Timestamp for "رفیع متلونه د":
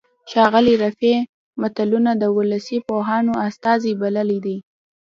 0.83-2.23